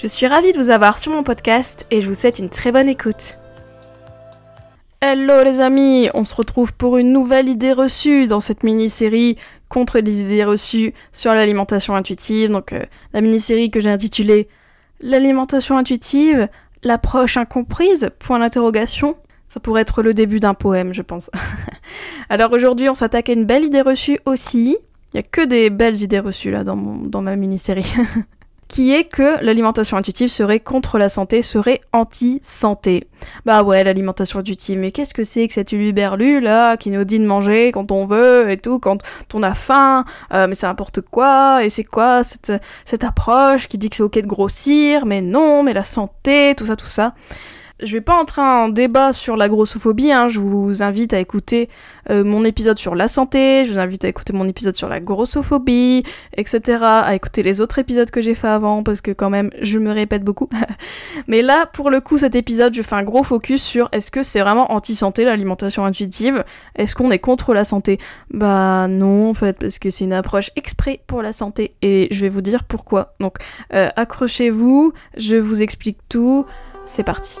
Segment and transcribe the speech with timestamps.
[0.00, 2.72] Je suis ravie de vous avoir sur mon podcast et je vous souhaite une très
[2.72, 3.36] bonne écoute.
[5.02, 9.36] Hello les amis, on se retrouve pour une nouvelle idée reçue dans cette mini-série
[9.68, 12.50] contre les idées reçues sur l'alimentation intuitive.
[12.50, 14.48] Donc euh, la mini-série que j'ai intitulée
[15.02, 16.48] L'alimentation intuitive,
[16.82, 19.18] l'approche incomprise Point d'interrogation.
[19.48, 21.30] Ça pourrait être le début d'un poème, je pense.
[22.30, 24.78] Alors aujourd'hui, on s'attaque à une belle idée reçue aussi.
[25.12, 27.92] Il y a que des belles idées reçues là dans, dans ma mini-série.
[28.70, 33.08] qui est que l'alimentation intuitive serait contre la santé, serait anti-santé.
[33.44, 37.18] Bah ouais, l'alimentation intuitive, mais qu'est-ce que c'est que cette uluberlu là, qui nous dit
[37.18, 39.02] de manger quand on veut et tout, quand
[39.34, 42.52] on a faim, euh, mais c'est n'importe quoi, et c'est quoi cette,
[42.84, 46.66] cette approche qui dit que c'est ok de grossir, mais non, mais la santé, tout
[46.66, 47.14] ça, tout ça
[47.82, 50.28] je vais pas entrer en débat sur la grossophobie, hein.
[50.28, 51.68] je vous invite à écouter
[52.10, 55.00] euh, mon épisode sur la santé, je vous invite à écouter mon épisode sur la
[55.00, 56.02] grossophobie,
[56.36, 59.78] etc., à écouter les autres épisodes que j'ai fait avant, parce que quand même, je
[59.78, 60.48] me répète beaucoup.
[61.26, 64.22] Mais là, pour le coup, cet épisode, je fais un gros focus sur est-ce que
[64.22, 66.44] c'est vraiment anti-santé l'alimentation intuitive?
[66.76, 67.98] Est-ce qu'on est contre la santé?
[68.30, 72.20] Bah non, en fait, parce que c'est une approche exprès pour la santé, et je
[72.20, 73.14] vais vous dire pourquoi.
[73.20, 73.38] Donc,
[73.74, 76.46] euh, accrochez-vous, je vous explique tout,
[76.84, 77.38] c'est parti.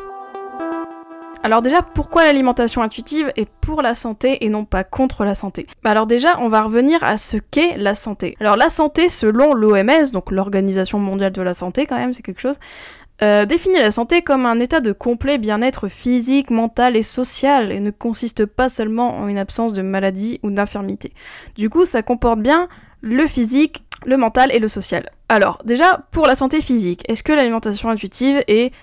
[1.42, 5.66] Alors déjà, pourquoi l'alimentation intuitive est pour la santé et non pas contre la santé?
[5.82, 8.36] Bah Alors déjà, on va revenir à ce qu'est la santé.
[8.40, 12.40] Alors la santé, selon l'OMS, donc l'Organisation mondiale de la santé quand même, c'est quelque
[12.40, 12.58] chose,
[13.22, 17.80] euh, définit la santé comme un état de complet bien-être physique, mental et social et
[17.80, 21.14] ne consiste pas seulement en une absence de maladie ou d'infirmité.
[21.56, 22.68] Du coup, ça comporte bien
[23.00, 25.08] le physique, le mental et le social.
[25.30, 28.74] Alors déjà, pour la santé physique, est-ce que l'alimentation intuitive est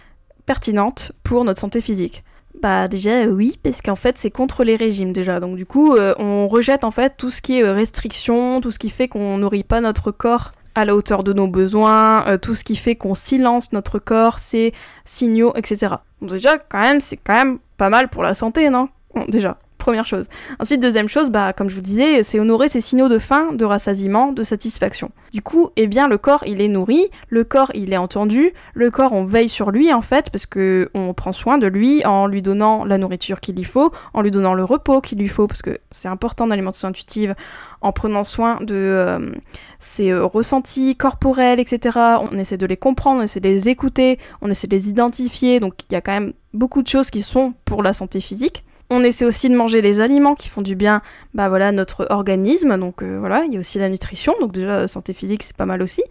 [0.48, 2.24] pertinente pour notre santé physique?
[2.62, 5.40] Bah déjà euh, oui, parce qu'en fait c'est contre les régimes déjà.
[5.40, 8.72] Donc du coup euh, on rejette en fait tout ce qui est euh, restriction, tout
[8.72, 12.54] ce qui fait qu'on nourrit pas notre corps à la hauteur de nos besoins, tout
[12.54, 14.74] ce qui fait qu'on silence notre corps, ses
[15.06, 15.96] signaux, etc.
[16.22, 18.90] Déjà quand même c'est quand même pas mal pour la santé, non?
[19.28, 19.58] Déjà
[19.88, 20.28] première chose.
[20.60, 23.64] Ensuite, deuxième chose, bah, comme je vous disais, c'est honorer ses signaux de faim, de
[23.64, 25.12] rassasiement, de satisfaction.
[25.32, 28.92] Du coup, eh bien, le corps, il est nourri, le corps, il est entendu, le
[28.92, 32.28] corps, on veille sur lui, en fait, parce que on prend soin de lui en
[32.28, 35.48] lui donnant la nourriture qu'il lui faut, en lui donnant le repos qu'il lui faut,
[35.48, 37.34] parce que c'est important l'alimentation intuitive,
[37.80, 39.32] en prenant soin de euh,
[39.80, 41.98] ses euh, ressentis corporels, etc.
[42.30, 45.62] On essaie de les comprendre, on essaie de les écouter, on essaie de les identifier,
[45.62, 48.66] donc il y a quand même beaucoup de choses qui sont pour la santé physique.
[48.90, 51.02] On essaie aussi de manger les aliments qui font du bien,
[51.34, 52.78] bah voilà, notre organisme.
[52.78, 54.34] Donc euh, voilà, il y a aussi la nutrition.
[54.40, 56.04] Donc déjà santé physique, c'est pas mal aussi.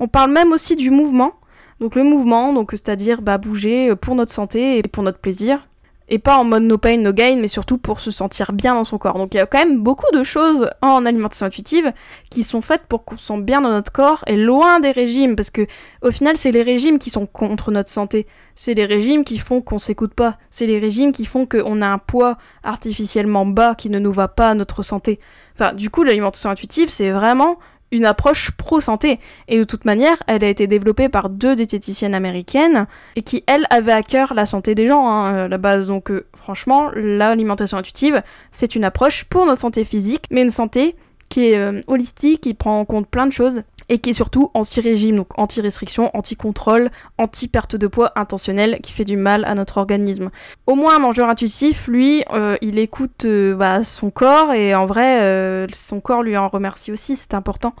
[0.00, 1.34] On parle même aussi du mouvement.
[1.80, 5.66] Donc le mouvement, donc c'est-à-dire bah, bouger pour notre santé et pour notre plaisir
[6.08, 8.84] et pas en mode no pain, no gain, mais surtout pour se sentir bien dans
[8.84, 9.18] son corps.
[9.18, 11.92] Donc il y a quand même beaucoup de choses en alimentation intuitive
[12.30, 15.36] qui sont faites pour qu'on se sente bien dans notre corps et loin des régimes,
[15.36, 15.66] parce que
[16.02, 18.26] au final c'est les régimes qui sont contre notre santé.
[18.54, 20.38] C'est les régimes qui font qu'on s'écoute pas.
[20.50, 24.28] C'est les régimes qui font qu'on a un poids artificiellement bas qui ne nous va
[24.28, 25.18] pas à notre santé.
[25.58, 27.58] Enfin, du coup, l'alimentation intuitive, c'est vraiment
[27.90, 29.20] une approche pro-santé.
[29.48, 32.86] Et de toute manière, elle a été développée par deux diététiciennes américaines
[33.16, 35.88] et qui, elles, avaient à cœur la santé des gens hein, à la base.
[35.88, 40.96] Donc euh, franchement, l'alimentation intuitive, c'est une approche pour notre santé physique, mais une santé
[41.28, 44.50] qui est euh, holistique, qui prend en compte plein de choses et qui est surtout
[44.54, 50.30] anti-régime, donc anti-restriction, anti-contrôle, anti-perte de poids intentionnelle qui fait du mal à notre organisme.
[50.66, 54.86] Au moins un mangeur intuitif, lui, euh, il écoute euh, bah, son corps et en
[54.86, 57.74] vrai, euh, son corps lui en remercie aussi, c'est important.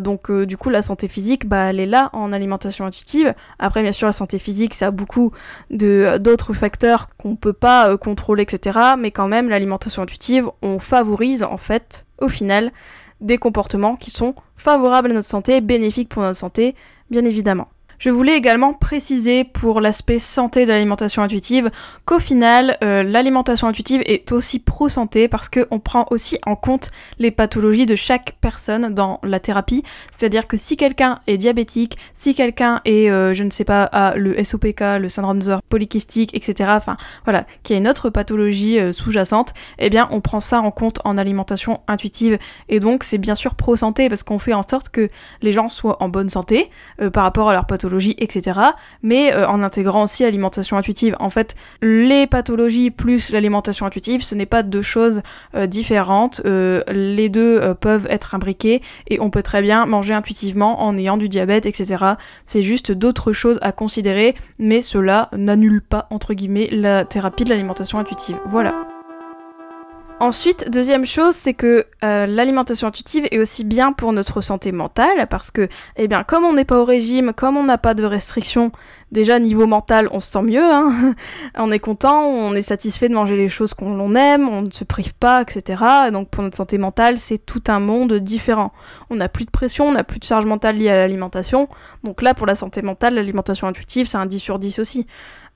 [0.00, 3.32] donc du coup, la santé physique, bah, elle est là en alimentation intuitive.
[3.58, 5.32] Après, bien sûr, la santé physique, ça a beaucoup
[5.70, 8.78] d'autres facteurs qu'on peut pas contrôler, etc.
[8.98, 12.72] Mais quand même, l'alimentation intuitive, on favorise en fait, au final,
[13.20, 16.74] des comportements qui sont favorables à notre santé, bénéfiques pour notre santé,
[17.10, 17.68] bien évidemment.
[17.98, 21.68] Je voulais également préciser pour l'aspect santé de l'alimentation intuitive
[22.04, 27.32] qu'au final, euh, l'alimentation intuitive est aussi pro-santé parce qu'on prend aussi en compte les
[27.32, 29.82] pathologies de chaque personne dans la thérapie.
[30.12, 34.14] C'est-à-dire que si quelqu'un est diabétique, si quelqu'un est, euh, je ne sais pas, a
[34.14, 38.92] le SOPK, le syndrome de polykystique, etc., enfin voilà, qui a une autre pathologie euh,
[38.92, 42.38] sous-jacente, eh bien on prend ça en compte en alimentation intuitive.
[42.68, 45.10] Et donc c'est bien sûr pro-santé parce qu'on fait en sorte que
[45.42, 46.70] les gens soient en bonne santé
[47.12, 47.87] par rapport à leur pathologie
[48.18, 48.60] etc.
[49.02, 51.16] Mais euh, en intégrant aussi l'alimentation intuitive.
[51.20, 55.22] En fait, les pathologies plus l'alimentation intuitive, ce n'est pas deux choses
[55.54, 56.40] euh, différentes.
[56.44, 61.28] les deux peuvent être imbriqués et on peut très bien manger intuitivement en ayant du
[61.28, 62.04] diabète, etc.
[62.44, 67.50] C'est juste d'autres choses à considérer, mais cela n'annule pas, entre guillemets, la thérapie de
[67.50, 68.36] l'alimentation intuitive.
[68.46, 68.97] Voilà.
[70.20, 75.28] Ensuite, deuxième chose, c'est que euh, l'alimentation intuitive est aussi bien pour notre santé mentale
[75.30, 78.02] parce que, eh bien, comme on n'est pas au régime, comme on n'a pas de
[78.02, 78.72] restrictions,
[79.12, 81.14] déjà niveau mental, on se sent mieux, hein
[81.54, 84.82] on est content, on est satisfait de manger les choses qu'on aime, on ne se
[84.82, 85.84] prive pas, etc.
[86.12, 88.72] donc pour notre santé mentale, c'est tout un monde différent.
[89.10, 91.68] On n'a plus de pression, on n'a plus de charge mentale liée à l'alimentation.
[92.02, 95.06] Donc là, pour la santé mentale, l'alimentation intuitive, c'est un 10 sur 10 aussi.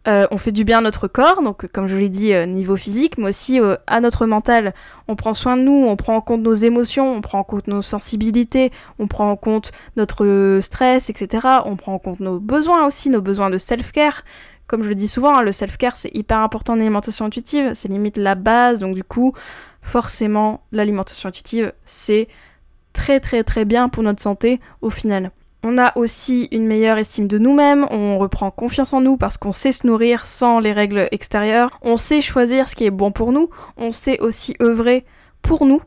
[0.09, 2.77] Euh, on fait du bien à notre corps, donc comme je l'ai dit, euh, niveau
[2.77, 4.75] physique, mais aussi euh, à notre mental.
[5.07, 7.69] On prend soin de nous, on prend en compte nos émotions, on prend en compte
[7.69, 11.47] nos sensibilités, on prend en compte notre stress, etc.
[11.67, 14.25] On prend en compte nos besoins aussi, nos besoins de self-care.
[14.67, 17.89] Comme je le dis souvent, hein, le self-care c'est hyper important en alimentation intuitive, c'est
[17.89, 19.35] limite la base, donc du coup,
[19.83, 22.27] forcément, l'alimentation intuitive c'est
[22.93, 25.31] très très très bien pour notre santé au final.
[25.65, 29.53] On a aussi une meilleure estime de nous-mêmes, on reprend confiance en nous parce qu'on
[29.53, 33.31] sait se nourrir sans les règles extérieures, on sait choisir ce qui est bon pour
[33.31, 35.05] nous, on sait aussi œuvrer
[35.41, 35.81] pour nous,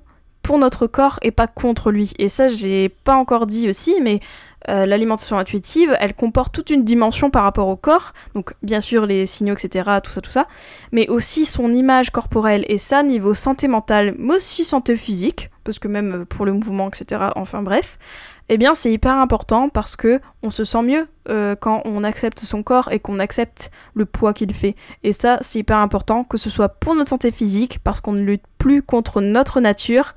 [0.44, 2.14] pour notre corps et pas contre lui.
[2.20, 4.22] Et ça, j'ai pas encore dit aussi, mais
[4.70, 9.06] euh, l'alimentation intuitive, elle comporte toute une dimension par rapport au corps, donc bien sûr
[9.06, 10.48] les signaux, etc., tout ça, tout ça,
[10.92, 15.80] mais aussi son image corporelle, et ça, niveau santé mentale, mais aussi santé physique, parce
[15.80, 17.98] que même euh, pour le mouvement, etc., enfin bref,
[18.50, 22.40] eh bien c'est hyper important parce que on se sent mieux euh, quand on accepte
[22.40, 24.76] son corps et qu'on accepte le poids qu'il fait.
[25.04, 28.22] Et ça, c'est hyper important, que ce soit pour notre santé physique, parce qu'on ne
[28.22, 30.14] lutte plus contre notre nature,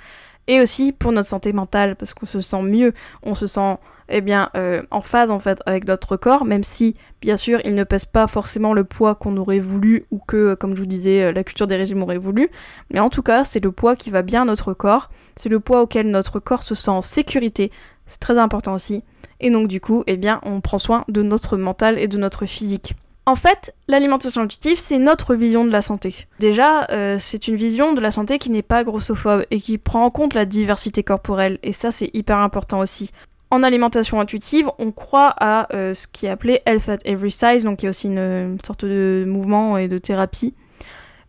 [0.49, 2.93] et aussi pour notre santé mentale, parce qu'on se sent mieux,
[3.23, 3.77] on se sent
[4.09, 7.75] eh bien, euh, en phase en fait avec notre corps, même si bien sûr il
[7.75, 11.25] ne pèse pas forcément le poids qu'on aurait voulu ou que, comme je vous disais,
[11.25, 12.49] euh, la culture des régimes aurait voulu.
[12.91, 15.61] Mais en tout cas, c'est le poids qui va bien à notre corps, c'est le
[15.61, 17.71] poids auquel notre corps se sent en sécurité,
[18.07, 19.05] c'est très important aussi.
[19.41, 22.47] Et donc du coup, eh bien, on prend soin de notre mental et de notre
[22.47, 22.95] physique.
[23.29, 26.27] En fait, l'alimentation intuitive, c'est notre vision de la santé.
[26.39, 30.07] Déjà, euh, c'est une vision de la santé qui n'est pas grossophobe et qui prend
[30.07, 33.11] en compte la diversité corporelle, et ça c'est hyper important aussi.
[33.51, 37.65] En alimentation intuitive, on croit à euh, ce qui est appelé Health at Every Size,
[37.65, 40.55] donc y a aussi une, sorte de mouvement et de thérapie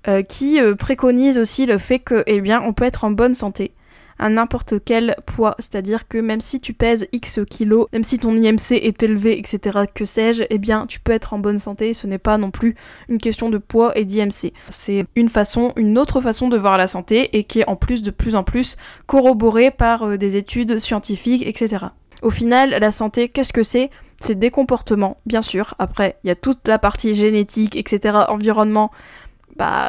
[0.07, 3.74] euh, qui préconise aussi le fait que, eh bien, on peut être en bonne santé
[4.19, 5.56] à n'importe quel poids.
[5.60, 9.80] C'est-à-dire que même si tu pèses X kilos, même si ton IMC est élevé, etc.,
[9.94, 11.94] que sais-je, eh bien, tu peux être en bonne santé.
[11.94, 12.75] Ce n'est pas non plus
[13.07, 14.54] une question de poids et d'IMC.
[14.69, 18.01] C'est une façon, une autre façon de voir la santé et qui est en plus
[18.01, 18.77] de plus en plus
[19.07, 21.88] corroborée par euh, des études scientifiques, etc.
[22.21, 23.89] Au final, la santé, qu'est-ce que c'est?
[24.21, 25.75] C'est des comportements, bien sûr.
[25.80, 28.92] Après, il y a toute la partie génétique, etc., environnement,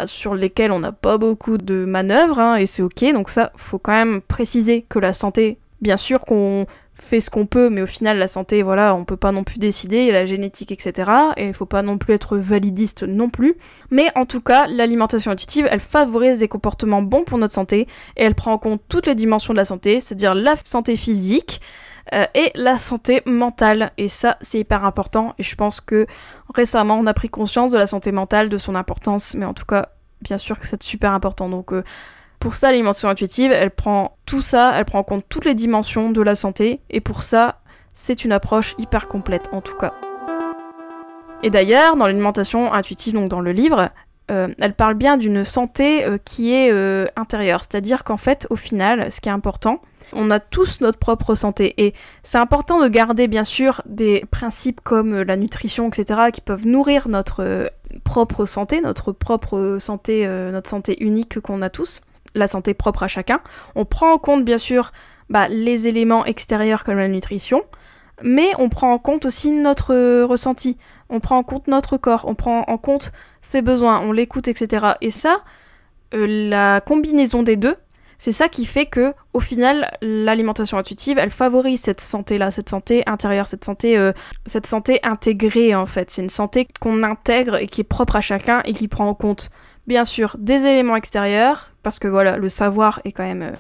[0.07, 3.79] sur lesquels on n'a pas beaucoup de manœuvres, hein, et c'est ok, donc ça, faut
[3.79, 7.87] quand même préciser que la santé, bien sûr qu'on fait ce qu'on peut, mais au
[7.87, 11.55] final, la santé, voilà, on peut pas non plus décider, la génétique, etc., et il
[11.55, 13.57] faut pas non plus être validiste non plus.
[13.91, 18.25] Mais en tout cas, l'alimentation intuitive, elle favorise des comportements bons pour notre santé, et
[18.25, 21.61] elle prend en compte toutes les dimensions de la santé, c'est-à-dire la santé physique,
[22.13, 23.93] euh, et la santé mentale.
[23.99, 25.35] Et ça, c'est hyper important.
[25.39, 26.07] Et je pense que
[26.55, 29.35] récemment, on a pris conscience de la santé mentale, de son importance.
[29.35, 31.49] Mais en tout cas, bien sûr que c'est super important.
[31.49, 31.85] Donc, euh,
[32.39, 36.11] pour ça, l'alimentation intuitive, elle prend tout ça, elle prend en compte toutes les dimensions
[36.11, 36.81] de la santé.
[36.91, 37.61] Et pour ça,
[37.93, 39.93] c'est une approche hyper complète, en tout cas.
[41.43, 43.91] Et d'ailleurs, dans l'alimentation intuitive, donc dans le livre,
[44.31, 46.71] euh, elle parle bien d'une santé qui est
[47.17, 47.61] intérieure.
[47.61, 49.81] C'est-à-dire qu'en fait, au final, ce qui est important,
[50.13, 54.81] on a tous notre propre santé et c'est important de garder bien sûr des principes
[54.81, 57.67] comme euh, la nutrition, etc., qui peuvent nourrir notre euh,
[58.05, 62.01] propre santé, notre propre santé, euh, notre santé unique qu'on a tous,
[62.35, 63.41] la santé propre à chacun.
[63.75, 64.93] On prend en compte bien sûr
[65.29, 67.63] bah, les éléments extérieurs comme la nutrition,
[68.23, 70.77] mais on prend en compte aussi notre ressenti,
[71.11, 73.13] on prend en compte notre corps, on prend en compte
[73.43, 74.95] ses besoins, on l'écoute, etc.
[75.01, 75.43] Et ça,
[76.13, 77.77] la combinaison des deux,
[78.21, 83.03] c'est ça qui fait que, au final, l'alimentation intuitive, elle favorise cette santé-là, cette santé
[83.07, 84.13] intérieure, cette santé, euh,
[84.45, 86.11] cette santé intégrée en fait.
[86.11, 89.15] C'est une santé qu'on intègre et qui est propre à chacun et qui prend en
[89.15, 89.49] compte,
[89.87, 93.53] bien sûr, des éléments extérieurs, parce que voilà, le savoir est quand même euh,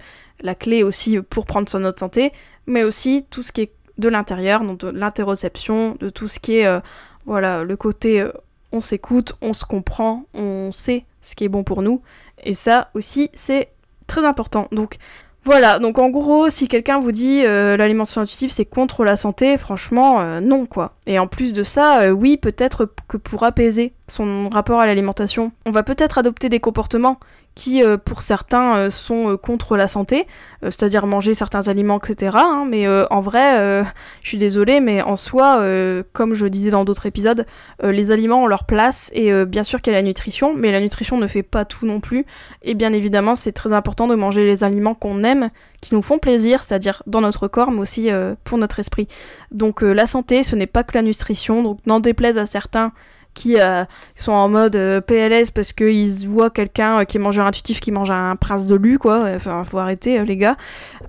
[0.42, 2.30] la clé aussi pour prendre soin de notre santé,
[2.66, 6.56] mais aussi tout ce qui est de l'intérieur, donc de l'interoception, de tout ce qui
[6.56, 6.80] est, euh,
[7.26, 8.26] voilà, le côté
[8.72, 12.02] on s'écoute, on se comprend, on sait ce qui est bon pour nous.
[12.42, 13.68] Et ça aussi, c'est
[14.06, 14.68] très important.
[14.72, 14.96] Donc,
[15.42, 19.56] Voilà, donc en gros, si quelqu'un vous dit euh, l'alimentation intuitive c'est contre la santé,
[19.56, 20.96] franchement, euh, non quoi.
[21.06, 25.52] Et en plus de ça, euh, oui, peut-être que pour apaiser son rapport à l'alimentation,
[25.64, 27.18] on va peut-être adopter des comportements
[27.54, 30.26] qui, euh, pour certains, euh, sont euh, contre la santé,
[30.62, 32.36] c'est-à-dire manger certains aliments, etc.
[32.38, 33.84] hein, mais en vrai,
[34.22, 35.64] je suis désolée, mais en soi,
[36.12, 37.46] comme je disais dans d'autres épisodes,
[37.82, 40.80] les aliments ont leur place, et bien sûr qu'il y a la nutrition, mais la
[40.80, 42.26] nutrition ne fait pas tout non plus,
[42.60, 45.48] et bien évidemment, c'est très important de manger les aliments qu'on aime,
[45.80, 48.10] qui nous font plaisir, c'est-à-dire dans notre corps, mais aussi
[48.44, 49.08] pour notre esprit.
[49.50, 52.92] Donc la santé, ce n'est pas que la nutrition, donc n'en déplaise à certains
[53.34, 53.84] qui euh,
[54.14, 57.92] sont en mode euh, PLS parce qu'ils voient quelqu'un euh, qui est mangeur intuitif qui
[57.92, 59.24] mange un prince de lu, quoi.
[59.34, 60.56] Enfin, faut arrêter, les gars.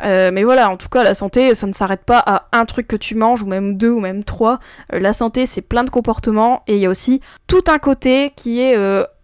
[0.02, 2.96] Mais voilà, en tout cas, la santé, ça ne s'arrête pas à un truc que
[2.96, 4.60] tu manges, ou même deux, ou même trois.
[4.92, 8.62] La santé, c'est plein de comportements, et il y a aussi tout un côté qui
[8.62, 8.76] est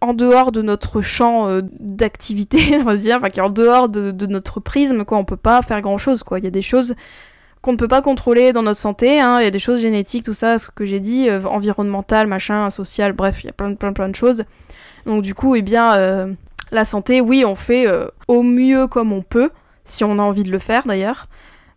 [0.02, 4.12] en dehors de notre champ d'activité, on va dire, enfin qui est en dehors de,
[4.12, 5.18] de notre prisme, quoi.
[5.18, 6.40] On peut pas faire grand chose, quoi.
[6.40, 6.96] Il y a des choses
[7.62, 9.40] qu'on ne peut pas contrôler dans notre santé, hein.
[9.40, 12.70] il y a des choses génétiques, tout ça, ce que j'ai dit, euh, environnemental, machin,
[12.70, 14.44] social, bref, il y a plein, plein, plein de choses.
[15.06, 16.34] Donc du coup, eh bien, euh,
[16.72, 19.50] la santé, oui, on fait euh, au mieux comme on peut,
[19.84, 21.28] si on a envie de le faire d'ailleurs.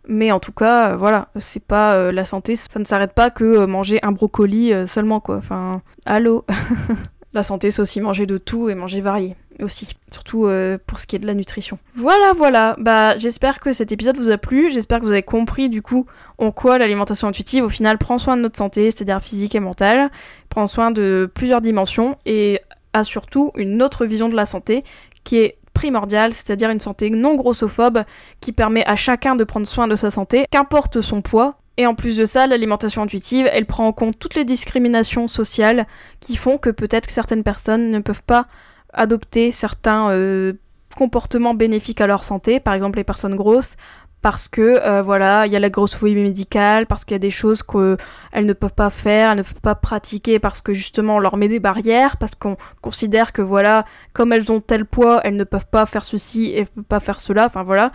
[0.08, 4.00] Mais en tout cas, voilà, c'est pas la santé, ça ne s'arrête pas que manger
[4.02, 5.36] un brocoli seulement, quoi.
[5.36, 6.44] Enfin, allô?
[7.32, 11.06] La santé, c'est aussi manger de tout et manger varié aussi, surtout euh, pour ce
[11.06, 11.78] qui est de la nutrition.
[11.94, 12.76] Voilà, voilà.
[12.78, 14.70] Bah, j'espère que cet épisode vous a plu.
[14.70, 16.06] J'espère que vous avez compris du coup
[16.38, 20.10] en quoi l'alimentation intuitive au final prend soin de notre santé, c'est-à-dire physique et mentale,
[20.48, 22.60] prend soin de plusieurs dimensions et
[22.92, 24.82] a surtout une autre vision de la santé
[25.22, 28.02] qui est primordiale, c'est-à-dire une santé non grossophobe
[28.40, 31.56] qui permet à chacun de prendre soin de sa santé, qu'importe son poids.
[31.80, 35.86] Et en plus de ça, l'alimentation intuitive, elle prend en compte toutes les discriminations sociales
[36.20, 38.48] qui font que peut-être certaines personnes ne peuvent pas
[38.92, 40.52] adopter certains euh,
[40.94, 43.76] comportements bénéfiques à leur santé, par exemple les personnes grosses,
[44.20, 47.30] parce que euh, voilà, il y a la grossophobie médicale, parce qu'il y a des
[47.30, 51.18] choses qu'elles ne peuvent pas faire, elles ne peuvent pas pratiquer parce que justement on
[51.18, 55.36] leur met des barrières, parce qu'on considère que voilà, comme elles ont tel poids, elles
[55.36, 57.90] ne peuvent pas faire ceci et ne peuvent pas faire cela, enfin voilà,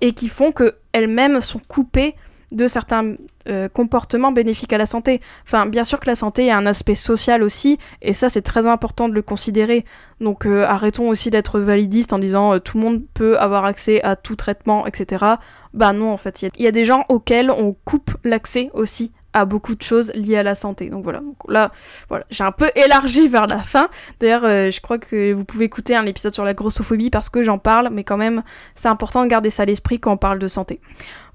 [0.00, 2.16] et qui font que elles-mêmes sont coupées
[2.52, 3.14] de certains
[3.48, 5.20] euh, comportements bénéfiques à la santé.
[5.46, 8.66] Enfin, bien sûr que la santé a un aspect social aussi, et ça c'est très
[8.66, 9.84] important de le considérer.
[10.20, 14.02] Donc euh, arrêtons aussi d'être validistes en disant euh, tout le monde peut avoir accès
[14.02, 15.24] à tout traitement, etc.
[15.72, 19.44] Bah non, en fait, il y, a des gens auxquels on coupe l'accès aussi à
[19.44, 20.90] beaucoup de choses liées à la santé.
[20.90, 21.70] Donc voilà, donc là,
[22.08, 23.88] voilà, j'ai un peu élargi vers la fin.
[24.18, 27.42] D'ailleurs, euh, je crois que vous pouvez écouter un épisode sur la grossophobie parce que
[27.42, 28.42] j'en parle, mais quand même,
[28.74, 30.80] c'est important de garder ça à l'esprit quand on parle de santé.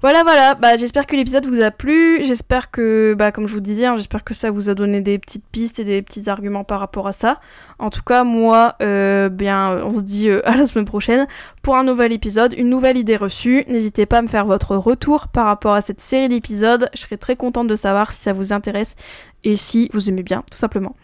[0.06, 3.60] Voilà, voilà, bah, j'espère que l'épisode vous a plu, j'espère que, bah, comme je vous
[3.60, 6.64] disais, hein, j'espère que ça vous a donné des petites pistes et des petits arguments
[6.64, 7.40] par rapport à ça.
[7.80, 11.26] En tout cas, moi, euh, bien, on se dit euh, à la semaine prochaine
[11.64, 13.64] pour un nouvel épisode, une nouvelle idée reçue.
[13.68, 17.18] N'hésitez pas à me faire votre retour par rapport à cette série d'épisodes, je serais
[17.18, 18.96] très contente de savoir si ça vous intéresse
[19.44, 20.96] et si vous aimez bien, tout simplement.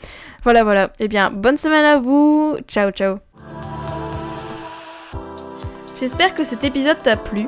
[0.44, 3.18] Voilà, voilà, eh bien, bonne semaine à vous, ciao, ciao.
[6.00, 7.48] J'espère que cet épisode t'a plu.